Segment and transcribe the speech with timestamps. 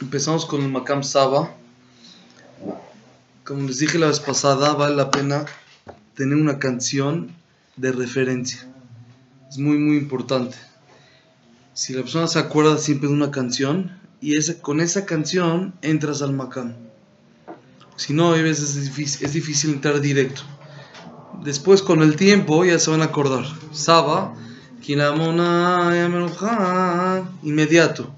[0.00, 1.54] Empezamos con el Makam Saba.
[3.44, 5.44] Como les dije la vez pasada, vale la pena
[6.14, 7.32] tener una canción
[7.76, 8.66] de referencia.
[9.50, 10.56] Es muy, muy importante.
[11.74, 16.32] Si la persona se acuerda siempre de una canción y con esa canción entras al
[16.32, 16.74] Makam.
[17.96, 20.40] Si no, a veces es difícil, entrar directo.
[21.44, 23.44] Después, con el tiempo, ya se van a acordar.
[23.72, 24.34] Saba,
[27.42, 28.14] inmediato.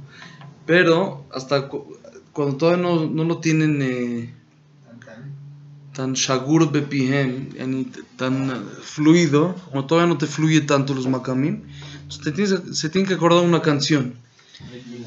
[0.67, 1.69] Pero hasta
[2.33, 4.34] cuando todavía no, no lo tienen eh,
[5.93, 7.48] tan shagur bepihem,
[8.16, 11.62] tan fluido, como todavía no te fluye tanto los makamim,
[12.09, 14.15] se tiene que acordar una canción.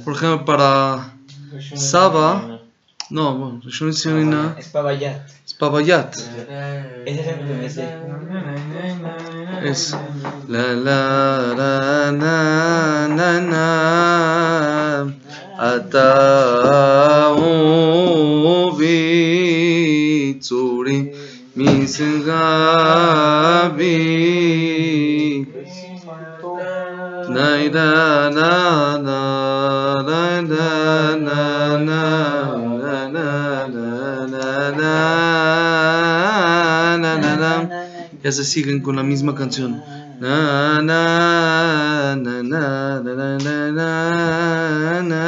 [0.03, 1.15] Por ejemplo, para
[1.75, 2.61] Saba,
[3.09, 3.61] no, bueno,
[4.57, 5.29] Es Pavayat.
[5.45, 6.15] Es Pavayat.
[7.05, 7.83] Ese
[9.63, 9.95] es
[10.47, 15.15] la la la na na na
[27.35, 28.51] Naidana
[28.99, 31.47] na na na na
[31.85, 32.01] na
[38.23, 39.71] Ya se siguen con la misma canción.
[39.71, 40.04] Na, na, na.
[40.19, 45.25] Na, na, na, na, na, na, na, na.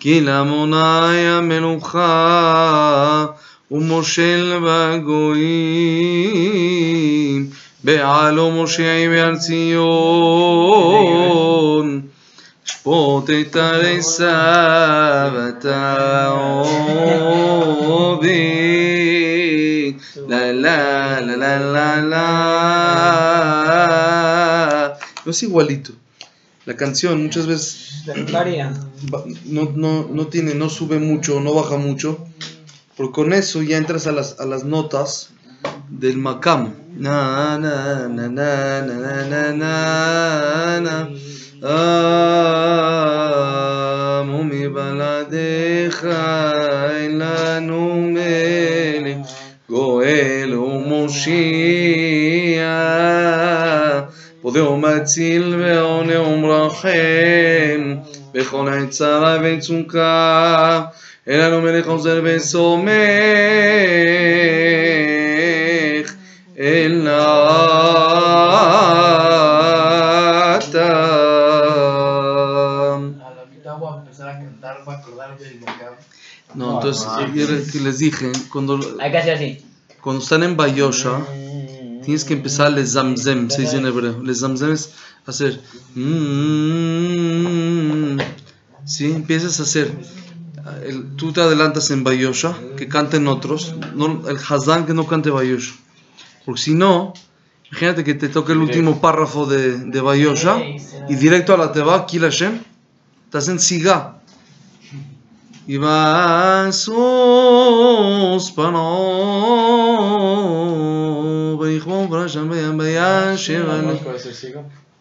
[0.00, 2.06] כי למוני המלוכה
[3.70, 5.46] ומושל בגויים
[7.84, 9.76] בעלו מושיעי בהר ציון
[12.64, 14.36] שפוט את ערי סבתה
[17.86, 19.25] עובי
[20.28, 23.36] La, la, la, la, la, la.
[25.24, 25.92] No es igualito.
[26.64, 28.04] La canción muchas veces.
[28.32, 28.72] Varía.
[29.44, 32.26] No, no, no tiene, no sube mucho, no baja mucho.
[32.96, 35.30] Porque con eso ya entras a las, a las notas
[35.90, 36.74] del macam.
[36.96, 41.10] Na, na, na, na, na, na, na, na.
[41.62, 42.16] Ah,
[44.76, 46.18] baladeja
[47.04, 48.65] en la nume.
[49.70, 51.26] גואל ומושיע,
[54.42, 57.94] פודה ומציל ועונה ומרחם,
[58.34, 60.82] בכל עת צרה וצוקה,
[61.26, 62.86] אין לנו מלך עוזר וסומך,
[66.58, 67.22] אלא
[76.56, 77.06] No, entonces
[77.72, 79.58] que les dije, cuando, Hay que hacer así.
[80.00, 81.20] cuando están en Bayosha,
[82.02, 84.22] tienes que empezar les zamzem, se dice en hebreo.
[84.22, 84.92] Les zamzem es
[85.26, 85.60] hacer.
[86.96, 88.18] mm,
[88.84, 89.06] ¿Sí?
[89.12, 89.92] Empiezas a hacer.
[90.84, 93.74] el- tú te adelantas en Bayosha, que canten otros.
[93.94, 95.74] No, el Hazán que no cante Bayosha.
[96.44, 97.12] Porque si no,
[97.70, 100.58] imagínate que te toque el último párrafo de, de Bayosha
[101.08, 102.58] y directo a la Teba, Kil Hashem,
[103.26, 104.15] estás en Siga.
[105.67, 109.01] Y va sus panos,
[111.59, 113.35] ויכבו ברשם ביבשה,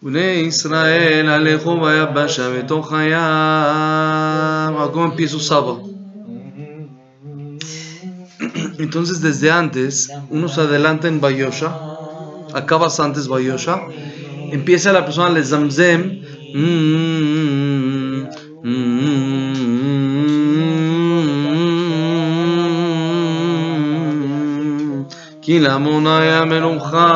[0.03, 3.20] בני ישראל הלכו ביבשה בתוך הים.
[4.92, 5.75] ¿Cómo empieza Saba?
[8.78, 11.70] Entonces desde antes, uno se adelanta en Bayosha,
[12.54, 13.82] acabas antes Bayosha,
[14.53, 16.22] empieza la persona le zamzem,
[16.54, 18.22] mm,
[25.45, 27.11] כי לעמון היה מלוכה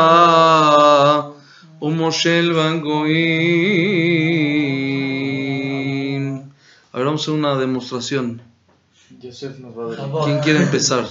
[1.82, 3.10] ומושל בגויים.
[6.94, 8.26] A ver, vamos a una demostración.
[10.26, 11.04] ¿Quién quiere empezar?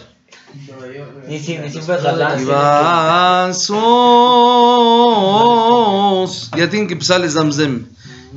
[6.57, 7.75] Ya tienen que empezar el Zamzem.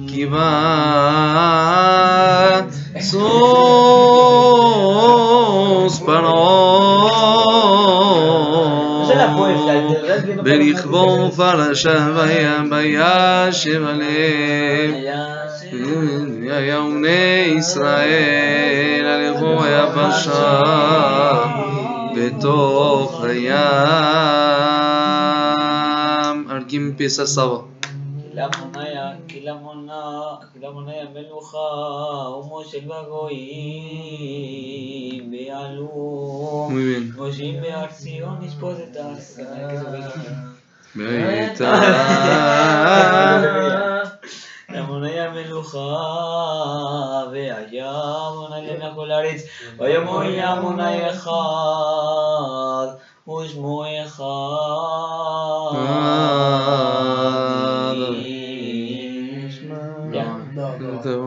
[0.07, 0.41] Kibasos.
[6.07, 7.80] Paros.
[10.43, 12.07] ולכבור פרשה
[12.71, 15.03] וישב עליהם
[16.41, 20.61] ויעוני ישראל על לכבור היבשה
[22.15, 23.51] בתוך הים.
[26.51, 27.57] ארגים פיסה סבא.
[28.33, 29.11] למה מה היה?
[29.27, 29.71] כי למה
[30.71, 31.57] המניה בנוחה,
[32.37, 33.71] ומשה בגויים
[35.31, 36.69] ויעלו.
[37.15, 39.13] מושיעים בהר ציון נשפוט את ההר
[40.95, 41.73] ביתה.
[45.31, 45.79] המלוכה,
[47.31, 47.91] והיה
[48.35, 49.41] מונה לעיני כל הארץ,
[49.77, 52.87] ויאמרו ימונה אחד,
[53.27, 54.25] ושמו אחד.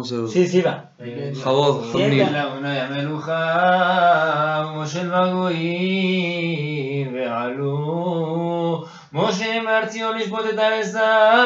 [0.05, 0.85] A Sí, sí, va.
[1.01, 2.29] Jamnil.
[2.33, 8.85] לאדוני המלוכה ומושל בגויים ועלו.
[9.13, 11.39] משה מהר ציון לשפוט את הארצה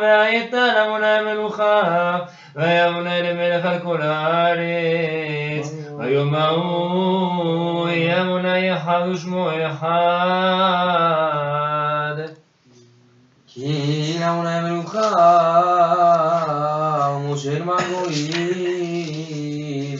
[0.00, 2.18] והייתה לאמוני המלוכה
[2.56, 5.74] והיה אמוני למלך על כל הארץ.
[5.98, 9.76] ויום ההוא יהיה אמוני אחד ושמו אחד
[13.46, 15.12] כי לאמוני המלוכה
[17.38, 19.18] ומושל מהגויים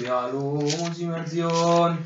[0.04, 1.96] יעלו מוצאים על ציון.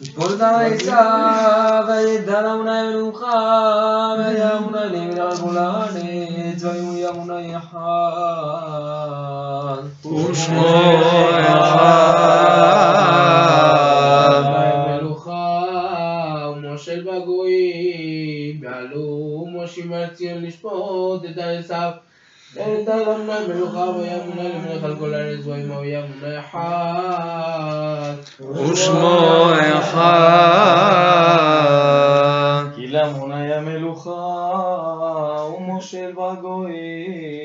[0.00, 7.56] ישפוט את העצה וידע לאמוני המלוכה והיה אמוני למלך על כל הארץ והיו יהיה אמוני
[7.56, 7.72] אחד
[10.04, 10.68] ושמו
[11.40, 12.10] אחד.
[14.44, 15.62] המלוכה
[16.56, 21.90] ומושל בגויים ועלו מושים על ציון לשפוט את עשיו
[22.56, 30.30] את אלמנה מלוכה וימונה למלך על כל הארץ וימו ימונה אחד ושמו אחד.
[32.76, 34.10] כי לאמוני המלוכה
[35.56, 37.40] ומושל בגויים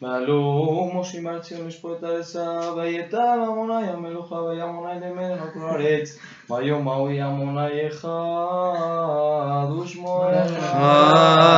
[0.00, 6.18] מעלו מושים על ציון לשפוט ארצה ויתר עמוני המלוכה וימוני למלך על כל הארץ
[6.50, 11.52] ויום ההוא ימוני אחד ושמו אחד.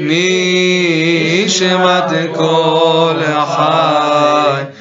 [0.00, 4.73] מי שמעת כל החי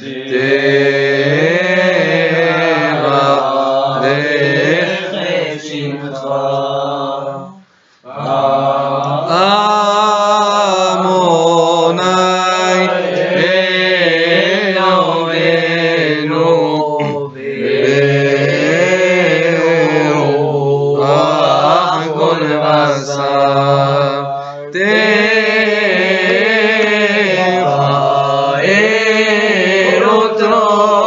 [30.49, 31.02] ろ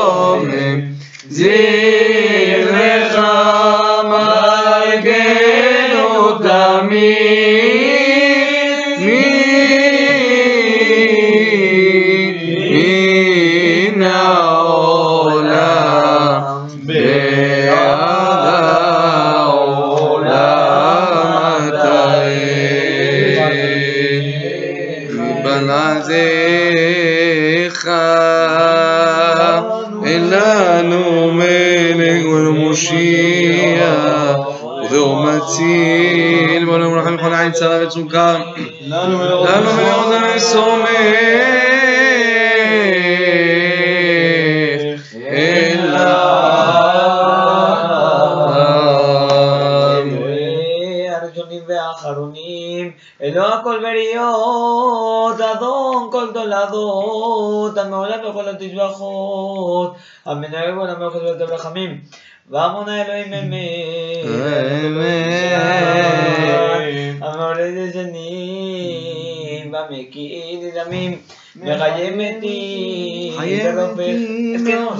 [73.78, 74.94] es que no,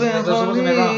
[0.54, 0.88] me va.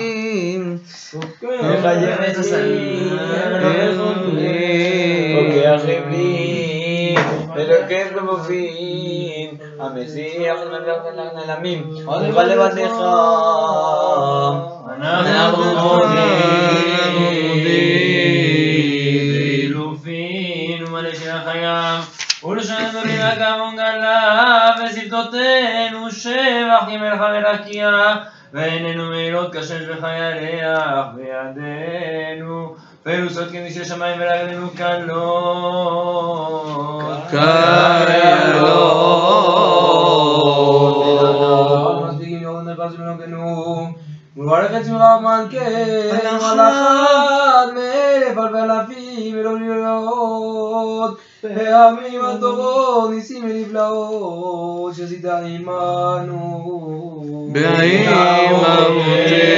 [14.90, 17.64] אנחנו מודים
[19.25, 22.18] באילופין ומלא של החיים.
[22.44, 26.11] ולשוננו לנהגם גלה ושפתותינו
[26.80, 28.14] שבח כמלך מלכיה
[28.52, 32.75] ועינינו מעילות כשמש וחיילך בידינו.
[33.02, 35.18] פרוסות כניסי שמיים ולרגלינו קלות
[44.37, 45.64] מברך את שמך מלכה,
[46.32, 47.73] מלאכת
[48.27, 56.74] מאלף אלפי אלפים אלוהיות, והעמים הטובות, ניסים ונפלאות, שעשית עמנו.
[57.53, 58.10] בעיר
[58.62, 59.53] אבותינו.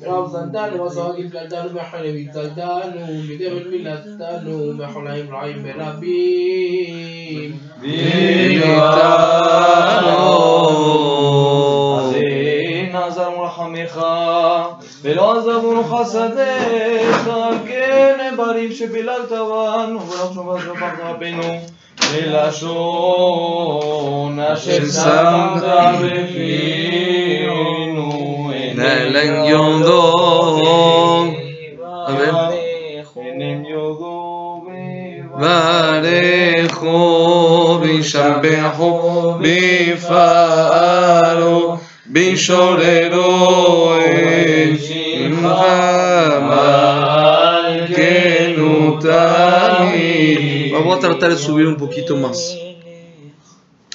[0.00, 5.26] מצרים ילדנו, אמונה לנו וקיים ביתנו, רב זנתנו, וסרגים קלטנו, מחנה מצלתנו, מדבר מילתנו, מחוליים
[5.34, 7.50] רעים ברבים.
[7.80, 9.06] ואיתנו.
[12.92, 14.00] נעזר מרחמך,
[15.02, 17.30] ולא עזבנו חסדיך,
[17.66, 21.60] כן דברים שביללת בנו, ברוך שבת רבך רבנו,
[22.12, 23.20] בלשון
[24.40, 25.62] אשר שמת
[26.02, 27.56] בפינו,
[28.83, 30.57] en Yodó.
[32.07, 32.31] Amén.
[50.73, 52.57] Vamos a tratar de subir un poquito más.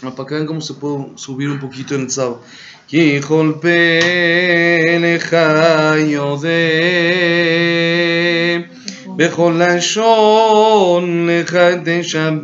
[0.01, 2.41] Para que vean cómo se puede subir un poquito en el sábado.
[2.89, 5.37] כי כל פלך
[5.97, 6.49] יודע
[9.17, 12.37] בכל לשון לך תשבח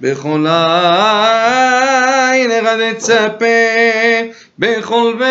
[0.00, 0.46] בכל
[2.32, 3.46] עין לך תצפה.
[4.58, 5.26] בכל ברך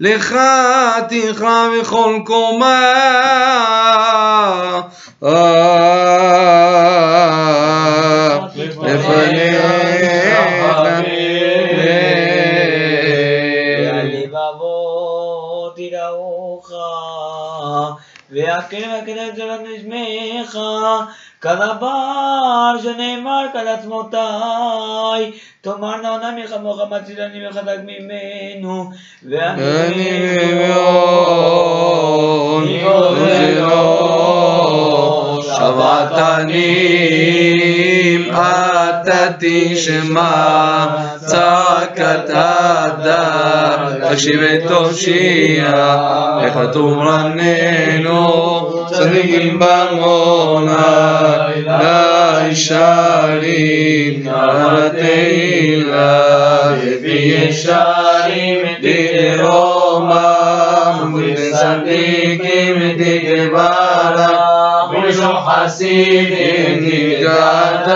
[0.00, 0.36] לך
[1.08, 2.92] תכרע בכל קומה
[15.78, 16.70] יראוך,
[18.30, 20.58] והקרב והקרב גדולת נשמך,
[21.40, 28.90] כדבר שנאמר כד עצמותיי, תאמרנה עונה מלחמוך מצילני וחזק ממנו,
[29.24, 31.16] אני מאוד
[35.55, 36.71] ולא שבעתנים
[38.31, 40.85] אתה תשמע
[41.25, 45.71] צעקת הדם תקשיב ותושיע
[46.43, 51.47] איך תורננו צדיקים במונה
[52.49, 56.21] לישרים על התהילה
[57.01, 58.57] וישרים
[59.37, 60.21] דרומם
[61.17, 64.54] וצדיקים דגברה
[65.05, 67.87] ולשום חסידים נגעת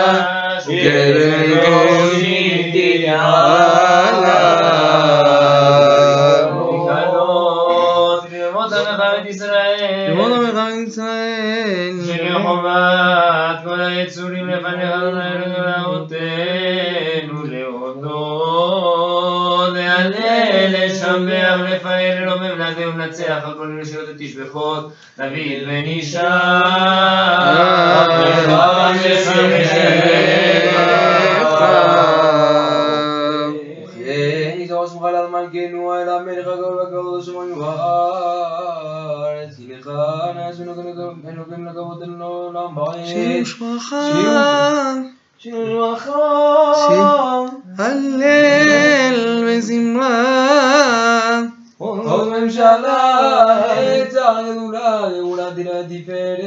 [0.68, 3.86] גרם גושים תגאלה
[7.12, 10.14] גלות, לרמות עמך בית ישראל.
[10.14, 14.92] לראות עמך ישראל שלחובת כל היצורים לפניך
[21.17, 24.93] להלל לשבח לפאר לרומם להזה ולנצח על כל מיני שירות ותשבחות.
[25.19, 25.69] דוד
[35.15, 39.91] על מלכנו אל המלך הגדול והגדול השמיים והארץ כי לך
[40.35, 40.65] נעשו
[41.29, 42.75] אלוקים לכבוד אל עולם
[43.07, 46.12] שירו בעת שמך
[46.88, 50.16] שמך הלל וזמרה
[51.78, 56.42] עוד ממשלה עצה גדולה גאולה תראה תפארת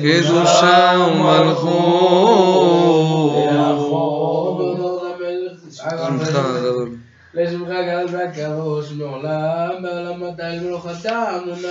[0.00, 2.24] קדושה ומלכות
[7.34, 11.66] שמך הגדול לשמך גדול והקדוש מעולם בעולם מתי מלוכתה אמוני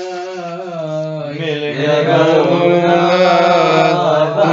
[2.83, 3.99] מלך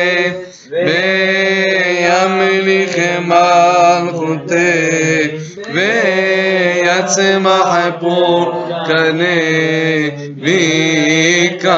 [7.09, 8.47] কাছে মাহবুব
[8.87, 9.39] কানে
[10.43, 11.69] বিকানে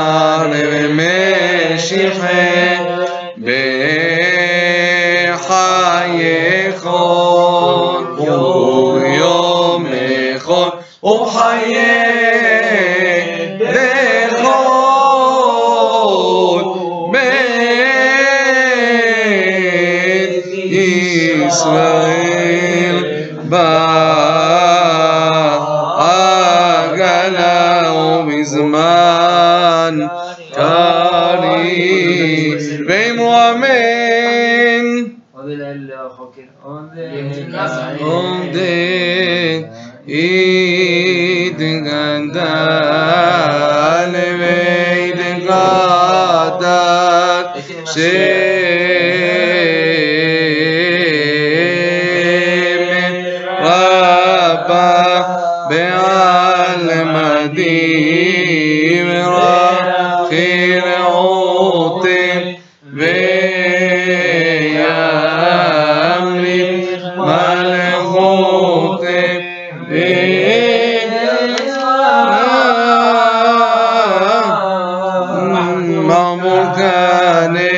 [76.77, 77.69] Gane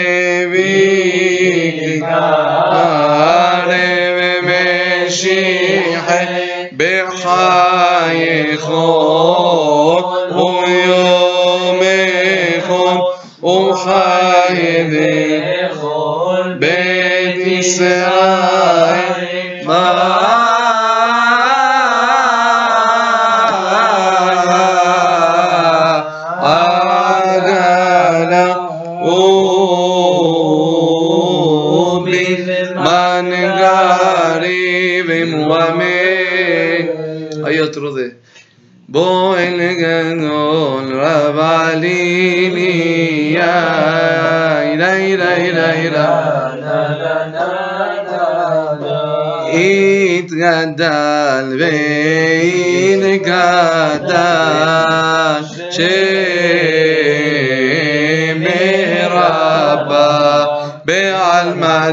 [0.51, 2.52] Vigdana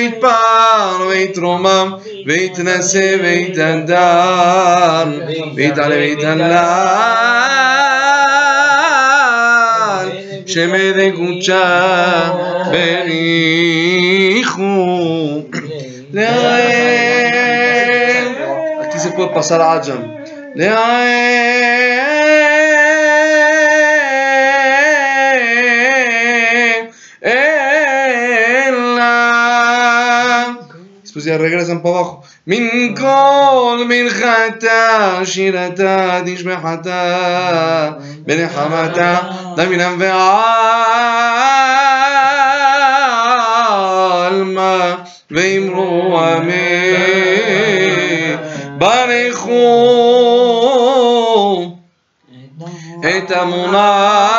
[0.00, 1.92] ויתפאר ויתרומם
[2.26, 5.04] ויתנשא ויתהדר
[5.54, 6.56] ויתעלה ויתהלל
[10.46, 12.30] שמדי קודשה
[12.70, 14.62] בריחו
[16.12, 17.26] לעיל
[18.82, 19.70] aquí se puede pasar a
[31.20, 32.22] Después ya regresan para abajo.
[32.46, 37.92] Min kol מנחתה, שירתה, תשבחתה,
[38.26, 39.18] בנחמתה,
[39.56, 39.96] דמינם
[44.18, 44.94] ועלמה,
[45.30, 47.16] ואמרו אמן.
[48.78, 49.52] ברכו
[53.00, 54.29] את אמוני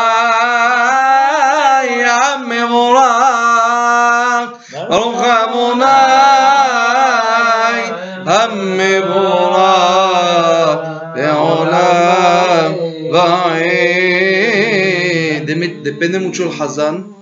[16.02, 17.14] depende mucho el Hazán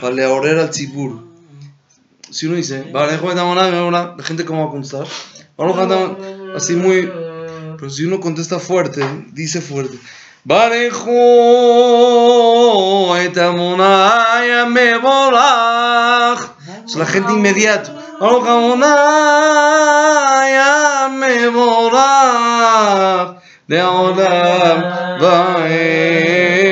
[0.00, 1.22] para leorer al Tzibur.
[2.30, 5.06] Si uno dice, vale, la gente cómo va a contestar.
[6.56, 7.12] Así muy.
[7.76, 9.98] Pero si uno contesta fuerte, dice fuerte.
[10.44, 11.10] Barejo
[13.18, 16.40] et amonaya me volach.
[16.86, 17.92] Es la gente inmediato.
[18.18, 18.88] Baruch amonaya
[21.10, 23.42] me volach.
[23.68, 26.71] De olam vaed.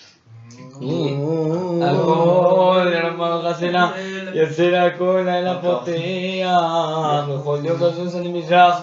[1.82, 3.92] הכל לרמות חסנה,
[4.32, 8.82] יוצא להכל לילה פותח, וכל יום תזוז על מזרח,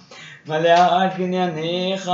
[0.47, 2.11] מלאה קנייניך.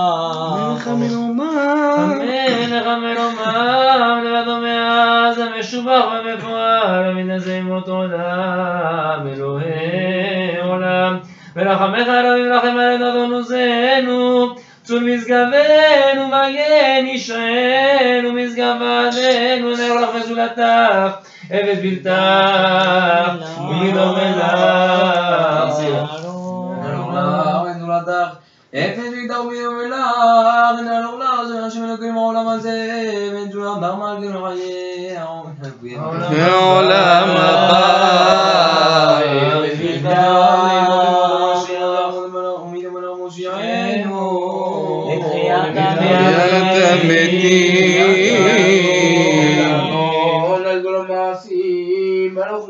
[0.56, 1.96] מלך מרומה.
[1.98, 11.18] המלך המרומם, לבדו מאז המשובח ומפואר, ומתנשא עם אותו עולם, אלוהי עולם.
[11.56, 21.82] ורחמך רבים לכם על אדון עוזנו, צור משגבנו, מגן ישענו, משגבנו, נר לך וזולתך, עבד
[21.82, 22.12] בלתך,
[23.70, 24.16] וידום
[28.07, 28.29] אליך.
[28.75, 29.97] אפס ויגדל ומיום אלך,
[30.79, 38.03] הנה אלוך לך, זה השם אלוקים בעולם הזה, בן תולם דר מלכים לחיי העולם הבא.
[50.47, 52.69] כל על כל המעשים, ברוך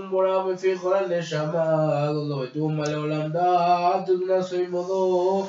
[4.66, 5.46] עמדו.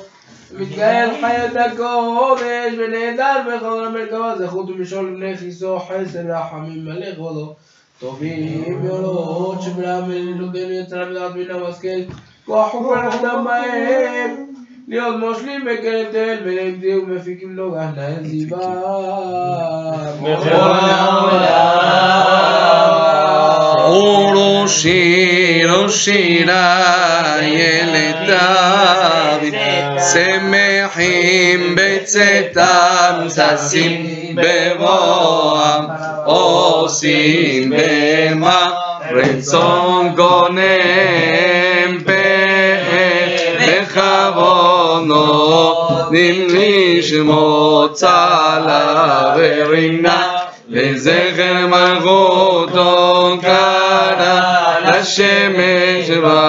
[0.52, 7.54] מתגאל חיות הקודש, ונהדר בכל המרכבה, זכות ומשול בני כיסו, חסד רחמים מלא כבודו.
[8.00, 12.12] טובים מאוד, שבלם אלוקינו יצר מדעת מן המשכל,
[12.46, 14.54] כוח ופרחתם בהם.
[14.88, 18.58] להיות מושלים בקרב תל, בני בדי ומפיקים לו גהנם זיבה.
[23.78, 29.53] אורו שירו שירה ילד דוד.
[30.13, 35.85] שמחים בצאתם ששים בבואם
[36.25, 38.67] עושים במה
[39.11, 42.79] רצון גונם פאר
[43.67, 45.19] בכוונו
[46.11, 50.35] נמלי שמו צלה ורינה
[50.69, 56.48] לזכר מלכותו קרא לשמש ויזרח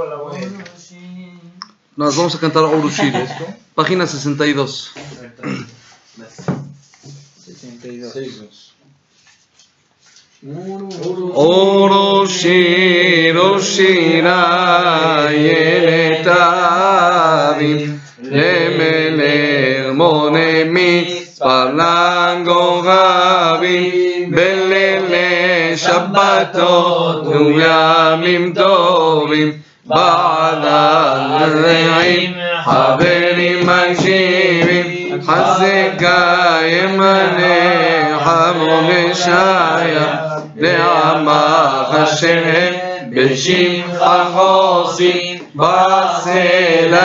[2.01, 3.13] Nos vamos a cantar Orushir,
[3.75, 4.91] página 62.
[7.37, 8.73] 62.
[11.35, 13.37] Oroshir,
[21.37, 22.81] Parlango,
[24.31, 27.25] Belele, Shabbatot,
[28.55, 29.60] Tovim,
[29.95, 30.65] بعد
[31.41, 36.03] الرعيم حبري مجيب حزك
[36.63, 40.09] يمني حمو مشايا
[40.55, 41.29] نعم
[41.83, 42.41] خشم
[43.11, 45.03] بشيم بس
[45.55, 46.95] باسلي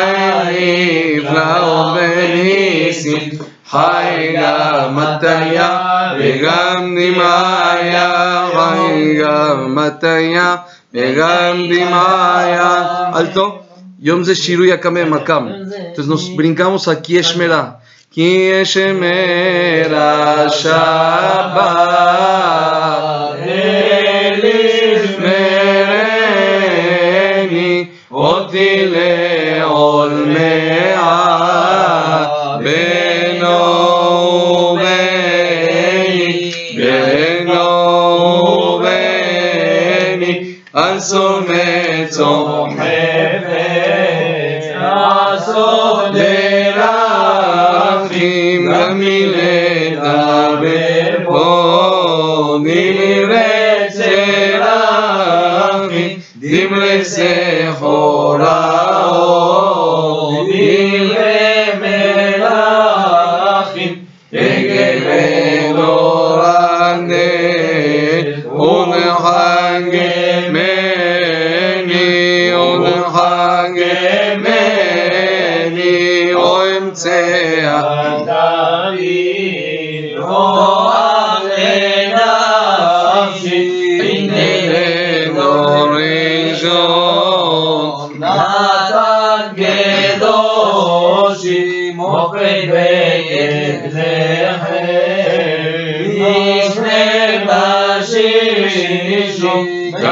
[1.20, 3.38] فلو بنيسي
[3.72, 5.70] حيغا متيا
[6.18, 8.08] بغم نمايا
[8.56, 10.48] حيغا متيا
[10.96, 12.84] וגם דמעיה.
[13.12, 13.62] Alto.
[14.02, 15.48] Yom זה שינוי הקמא מקם.
[15.48, 17.76] Entonces nos brincamos aquí Eshmera.
[18.16, 21.56] כי אשמרה שבת
[26.64, 30.95] אשמרני אותי לעולמי
[42.16, 42.55] Então,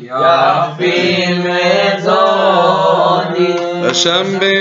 [0.04, 2.24] יפיל מזוני
[3.90, 4.57] השם בדעת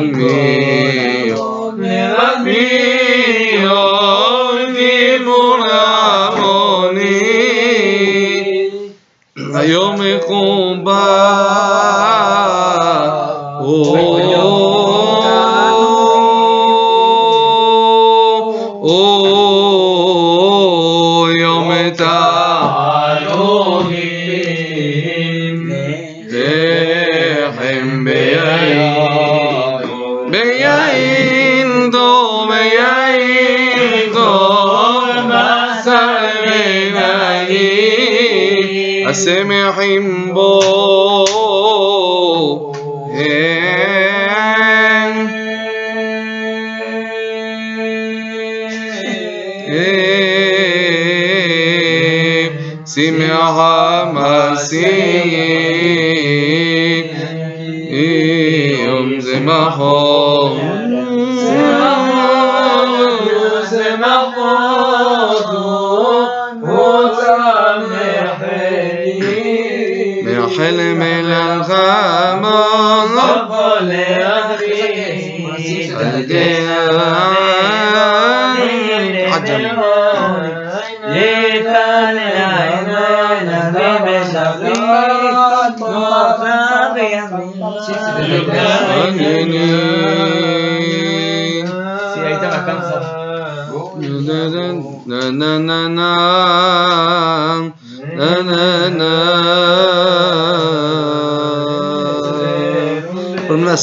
[0.00, 0.91] me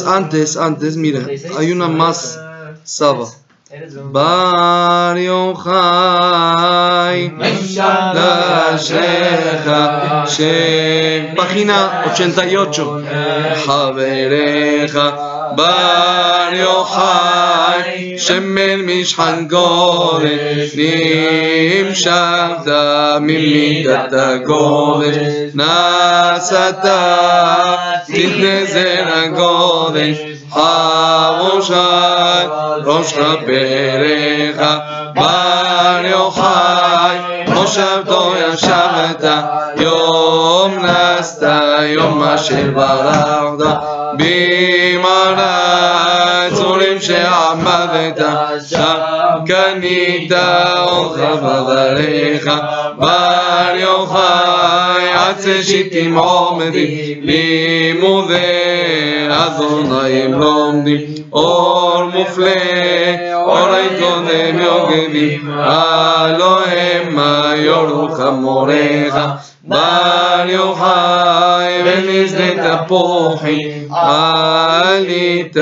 [0.05, 1.25] Antes, antes, mira,
[1.57, 2.39] hay una más
[2.83, 3.25] saba.
[4.11, 5.79] בר יוחאי,
[7.37, 8.15] משנת
[8.75, 9.69] אשריך,
[10.25, 12.93] שבחינה עוד שנת יוצ'ו,
[13.65, 14.99] חבריך,
[15.55, 22.71] בר יוחאי, שמן משחן גודש, נמשכת
[23.21, 25.17] ממידת הגודש,
[25.55, 26.85] נסעת,
[28.07, 30.17] תתנזר הגודש,
[31.39, 31.73] חבושי
[32.85, 34.67] ראש חברך,
[35.15, 39.23] בר יוחאי, מושבתו ישבת,
[39.77, 41.43] יום נסת,
[41.85, 43.77] יום אשר ברכת,
[44.17, 45.49] במעלה
[46.53, 48.25] צורים שעמד עבדת,
[48.69, 48.95] שם
[49.47, 50.31] קנית
[50.77, 52.51] אורך בדריך,
[52.97, 58.78] בר יוחאי עצה שיטים עומדים, לימודי
[59.55, 62.51] אדוניים לומדים, אור מופלא,
[63.33, 63.69] אור
[64.59, 69.15] יוגבים, הלא המה יורוך מוריך,
[69.63, 75.55] בר יוחאי ונזלת תפוחי, עלית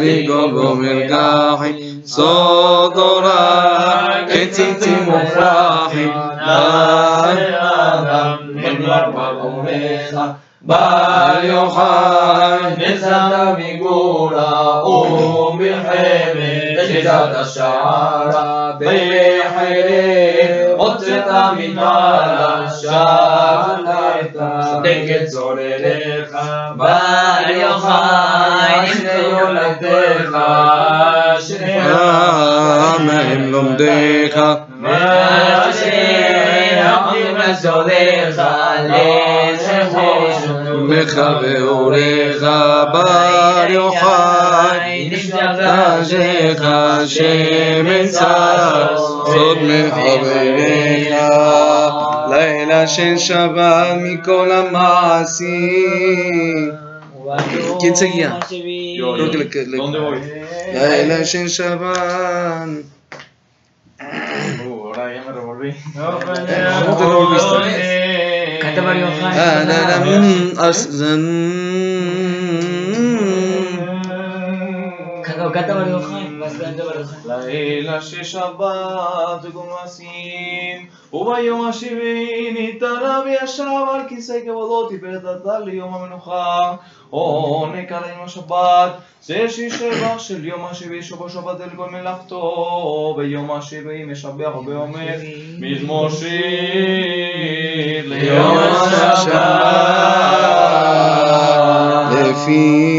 [0.00, 1.72] לגובו מרגחי,
[2.04, 6.06] סוד תורה כציצים מופרחי,
[6.38, 6.94] אדם
[10.66, 30.40] 바요한 인사남이구나 오밀헤메 시자다샤라 베헤레 어쨌다미 나라 샤라이다 내게 조레레카 바요한 인사요라데카
[31.40, 36.24] 시네하 마임 롬데카 마시야
[37.04, 38.23] 마임 라조데카
[40.83, 42.41] לך ואורך
[42.93, 45.73] בר יוחאי, נשתך
[47.07, 51.15] שמן צר, סוד מחבריך,
[52.29, 55.49] לילה של שבת מכל המעשים.
[57.79, 58.29] ¿Quién seguía?
[58.49, 60.17] Creo que le, que- le- ¿Dónde voy?
[60.73, 61.93] לילה של שבת.
[64.01, 65.71] Uh, ahora ya me revolví.
[65.93, 67.57] ¿Cómo te revolviste?
[68.74, 69.38] Esta Maria Ferreira.
[69.38, 70.74] Ah,
[77.26, 86.76] לילה ששבת גומסים, וביום השביעי ניתנה וישב על כיסא כבודו, את הטל ליום המנוחה.
[87.10, 94.04] עונק עלינו השבת, זה שבח של יום השביעי שבו שבת אל כל מלאכתו, ביום השביעי
[94.04, 95.16] משבח ואומר,
[95.58, 96.28] מזמור שיר
[98.06, 99.94] ליום השבת.
[102.12, 102.93] לפיך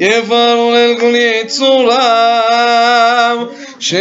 [0.00, 1.98] יברור אל כל יצוריו
[3.78, 4.00] שרח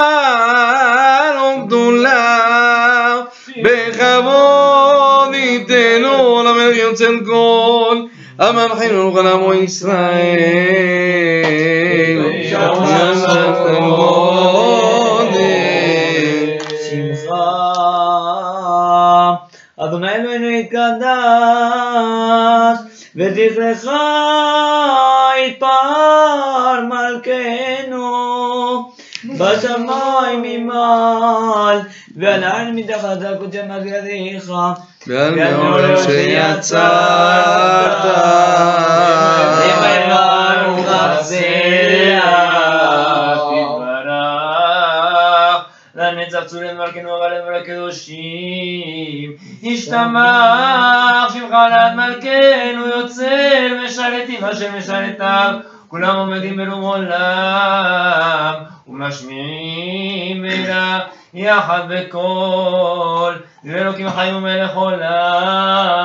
[1.57, 3.21] וגדולה
[3.62, 7.97] בכבוד ייתנו למלך יוצא כל
[8.38, 10.38] המנחים ולעמו ישראל.
[16.90, 17.61] שמחה.
[19.77, 21.49] אדוני אלוהינו יתקדש,
[23.57, 23.94] וזכרך
[25.46, 28.11] יתפאר מלכנו.
[29.24, 31.81] בשמיים ממעל,
[32.16, 34.53] ועל העין מתחת הקודשי מגדיך.
[35.07, 37.31] ועל מעורר שיצרת
[46.46, 49.33] צורים מלכנו אבל הקדושים.
[49.62, 55.55] ישתמח שמך לעד מלכנו יוצר משרתים אשר משרתיו.
[55.88, 58.55] כולם עומדים ברום עולם
[58.88, 60.98] ומשמיעים מילה
[61.35, 66.00] יחד בקול ואלוקים חי ומלך עולם.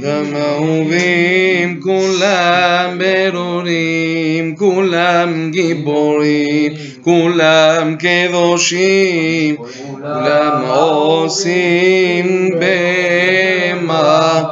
[0.00, 4.19] כולם אהובים, כולם ברורים,
[4.59, 14.43] כולם גיבורים, כולם קדושים, כולם עושים במה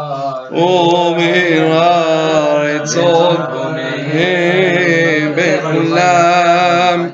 [1.63, 7.09] ובארצות בניהם בכולם.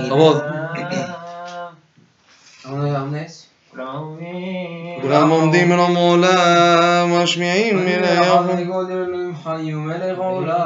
[0.09, 0.43] כבוד.
[5.03, 8.45] כולם עומדים מרום עולם, משמיעים מלאהו.
[9.47, 10.57] חי ומלך עולם,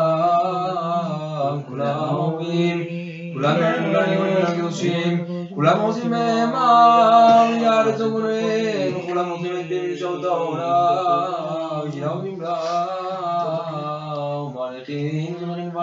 [1.68, 2.84] כולם אהובים,
[3.32, 5.24] כולם נאמנים הקדושים,
[5.54, 13.03] כולם עושים בהמה, יארץ וגורם, כולם עושים את דין שעות העולם, שירבים לה, ומעריכים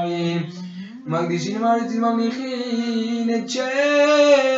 [0.04, 0.62] ומלכים דברים,
[1.06, 3.62] מקדישים מעריצים ממליכים את שם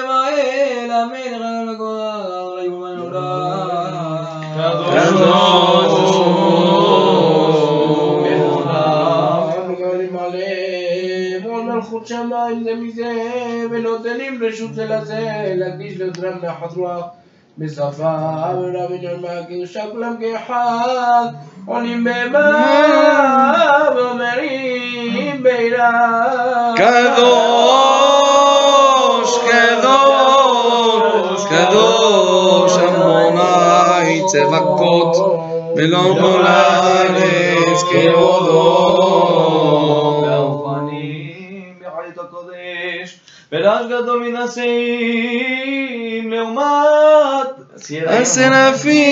[0.08, 2.84] האל המלך על הגורל, ליום
[10.12, 13.12] מלא, ועול מלכות שמיים זה מזה,
[13.70, 17.04] ונותנים רשות לזה, להקדיש לעזרם נחת רוח.
[17.58, 21.26] בשפה ורבים נורמה קדושה כולם כאחד,
[21.66, 22.64] עולים בהמה
[23.96, 24.83] ואומרים
[25.42, 26.74] בירה.
[26.76, 28.18] קדוש,
[29.50, 35.16] קדוש, קדוש, אדוני צבקות,
[35.76, 36.84] מלוא כל הארץ
[43.53, 43.63] כבודו.
[43.63, 46.63] והאופנים בחיות הקודש, ורעש גדול מן השאים, לעומת
[48.21, 49.09] השרפים,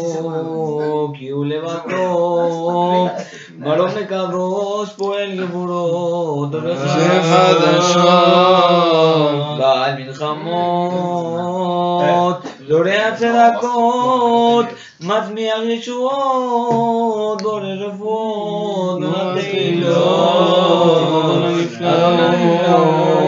[1.17, 3.07] כי הוא לבדו,
[3.57, 6.49] מרום מקדוש פועל גבורות,
[6.87, 8.03] שחדשות.
[9.57, 11.23] בעל מלחמות,
[12.67, 14.65] זורע צדקות,
[15.01, 21.03] מצמיח ישועות, בורא רפואות, נותן תהילות,
[21.79, 23.26] הנפלאות,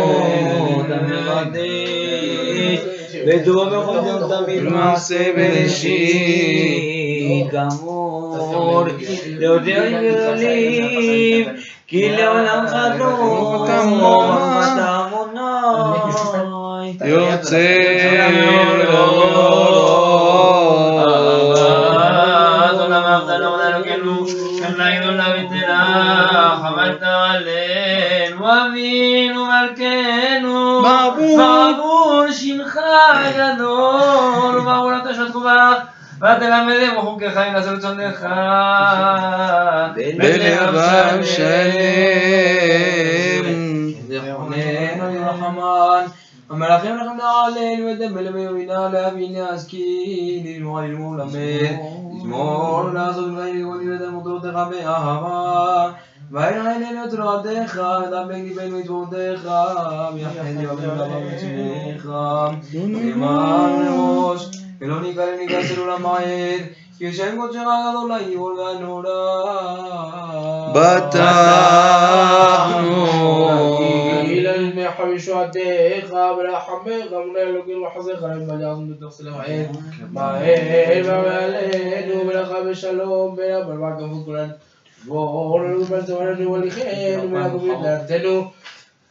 [3.27, 6.67] ודור בכל יום תמיד מעשה בראשית,
[7.51, 8.85] כאמור,
[9.27, 11.45] להודיע גדולים,
[11.87, 14.55] כי לעולם חדור, אתה עמוני.
[17.05, 19.58] יוצא אבינו
[33.19, 35.73] שמך הגדול, ובעבור אתה שתקובה,
[36.17, 38.25] ותלמדם בחוקי חיים לעשות רצונך.
[39.95, 41.45] בלבב שלם.
[44.09, 46.05] יחוננו ירחמן.
[46.49, 51.77] המלאכים לכם נעלינו ודבר בימינה להבינה השכיל, ללמוד ללמוד למד,
[52.17, 55.91] לשמור לעשות דברים לגולים את מותרותיך באהבה.
[56.31, 57.81] ואין עלינו את תורתך,
[58.11, 59.49] דבק ליבנו את תורתך,
[60.13, 62.05] ויחד יבנו לבב מצורך.
[62.73, 64.49] למען ראש,
[64.81, 66.61] ולא ניכר ניכנס אל עולם העד,
[66.97, 69.09] כי השם קודשך הגדול לעיון והנורא.
[70.73, 71.75] בטחנו.
[74.45, 79.71] إلى المح بشهدائك برحمك من الوكيل وحظك لما جاءكم بتغسل العين
[80.13, 84.51] ما هي ما علينا وبلغ بشلوم بلا بربع فكرا
[85.06, 88.52] Volvemos a ver igual que él, una comida de no.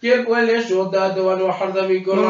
[0.01, 2.29] Que puede yo dado a no harda mi corazón.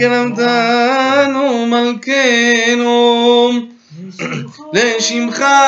[0.00, 3.50] كلام دانو ملكينو
[4.74, 5.60] ليش مخا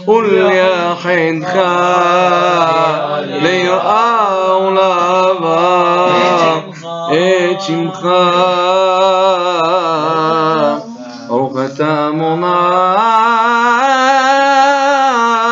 [0.00, 1.54] לך ולייחדך,
[3.24, 6.06] ליראה ולאהבה
[7.12, 8.08] את שמך.
[11.28, 12.08] ברוך אתה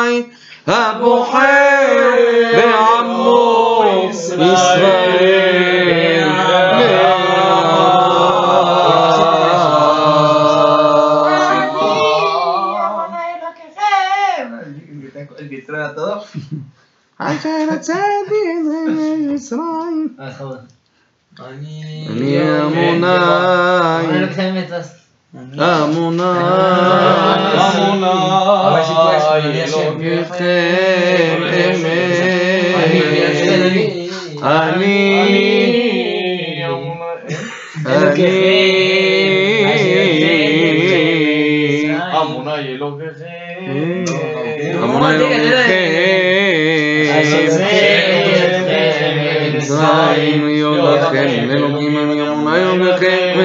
[0.05, 0.23] אדוני,
[0.67, 1.39] הבוחר
[2.57, 4.98] בעמו ישראל.
[21.41, 23.17] אני עמוני, עמוני,
[24.11, 24.71] אלוהיכם אמת,
[33.63, 34.09] אני,
[34.43, 35.05] אני,
[42.15, 43.05] Amunai Elohim.
[44.83, 45.85] עמוני אלוהיכם,
[50.15, 53.41] זין יודכם, אלוהים אני עמוני אלוהיכם,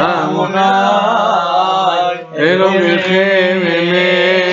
[0.00, 0.60] עמוני
[2.38, 4.48] אלוהיכם אמת,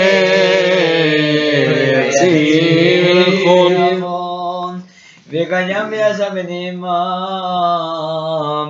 [2.09, 3.73] צילכון.
[5.29, 6.85] וקיים וישב ונאמן,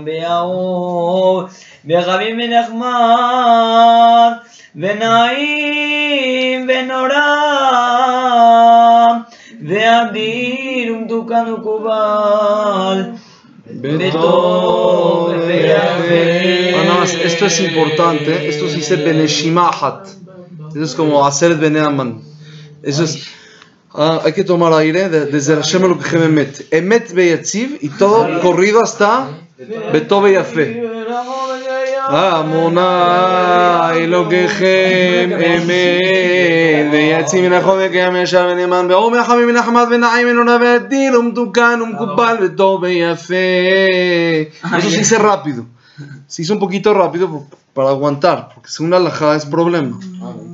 [0.05, 1.43] באהוב,
[1.85, 4.31] בחביב ונחמד,
[4.75, 7.19] ונעים ונורא,
[9.67, 12.38] ואדיר ומתוקן ומקובל,
[13.80, 14.10] de
[16.86, 20.08] no, esto es importante, esto se dice Beneshimahat.
[20.70, 22.22] Eso es como hacer Beneaman.
[22.82, 23.26] Eso es.
[23.92, 26.66] Ah, hay que tomar aire desde Hashem lo que Emet.
[26.70, 29.30] Emet Beyatsiv y todo corrido hasta
[29.92, 30.89] Beto Beyafe.
[32.09, 34.47] Amonai lo que
[35.23, 41.79] Emet Beyatziv מן החומר קיים ישר ונאמן באור מהחמים מן החמד ונעים ונורא ועדין ומתוקן
[41.81, 43.35] ומקובל וטוב ויפה.
[44.77, 45.65] Eso se dice rápido.
[46.27, 49.95] Se hizo un poquito rápido por- para aguantar, porque según la alajá es problema.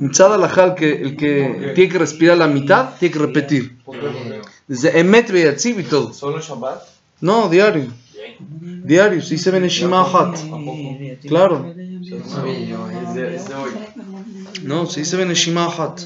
[0.00, 1.32] Mitzad alajá, el que, el que
[1.74, 3.64] tiene que respirar la mitad, tiene que repetir.
[4.68, 6.12] Desde Emet Beyatziv y todo.
[6.12, 6.78] ¿Solo Shabbat?
[7.20, 7.86] No, diario.
[8.87, 10.33] Diario, se dice Beneshima Hat.
[11.27, 11.57] Claro.
[14.63, 15.97] No, se dice Beneshima Hat.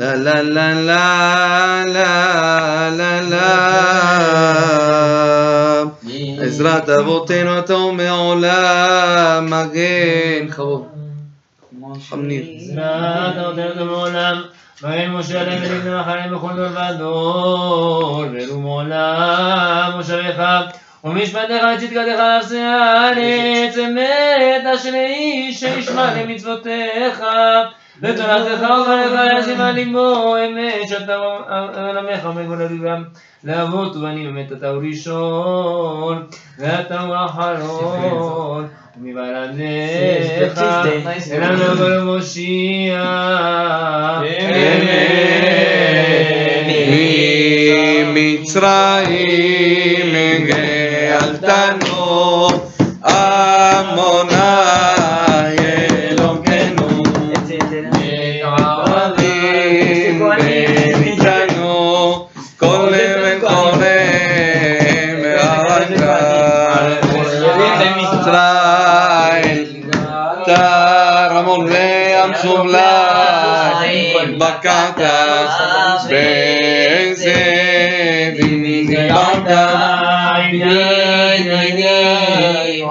[0.00, 3.46] La la la la la la la
[6.42, 10.84] עזרת אבותינו אתה ומעולם מגן חבוד
[12.08, 14.42] חמניר עזרת אבותינו מעולם,
[14.82, 20.40] מגן משה עליהם ונבנה מחנה בכל דור ודור, ורום עולם מושבך,
[21.04, 27.22] וצדקתך נעשה הארץ, אמת אשר איש שישמע למצוותיך,
[28.02, 33.04] לתורתך וברך ישים על לימו, אמת שאתה עולמך ומגולה ליבם,
[33.44, 36.26] לאבות ובנים אמת אתה הוא ראשון,
[36.58, 38.68] ואתה הוא האחרון,
[39.00, 40.58] ומבלעדיך,
[41.32, 43.04] אלינו לבוא למושיע,
[48.14, 49.79] ממצרים
[74.60, 75.00] סובלי בקעת
[77.16, 79.48] בזאבים דיברת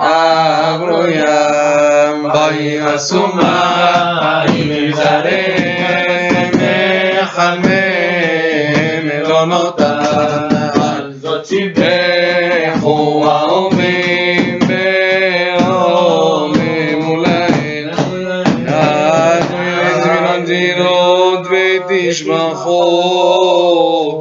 [0.02, 5.24] עברו ים ויעשו מים מזרם
[7.22, 7.70] מחלמם
[9.04, 10.00] מלונותם
[12.76, 14.19] לכו האומים
[22.20, 24.16] مش مخوف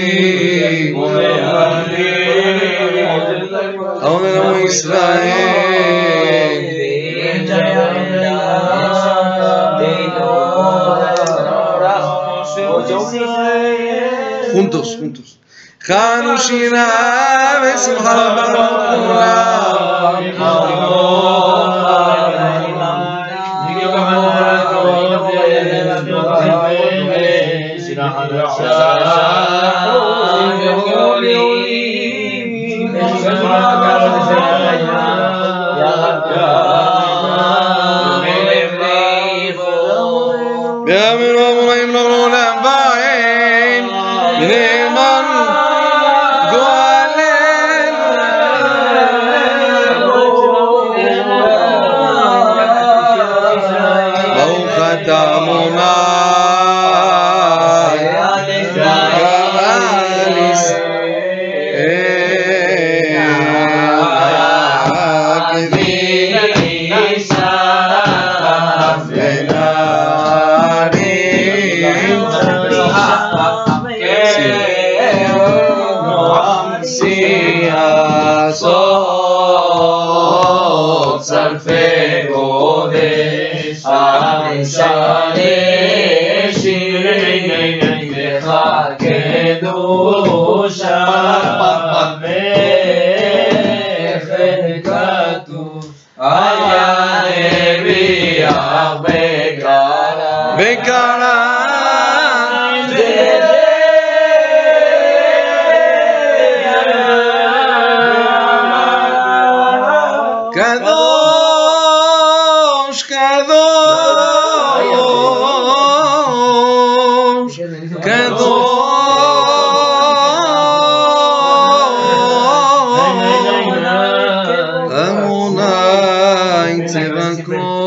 [14.84, 15.38] todos juntos.
[40.86, 41.53] Yeah, I mean,
[44.50, 44.83] Yeah.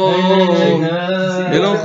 [0.10, 1.78] Oh, Elon